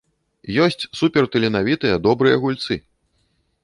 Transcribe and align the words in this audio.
Ёсць 0.63 0.87
суперталенавітыя, 1.01 2.03
добрыя 2.09 2.43
гульцы. 2.47 2.73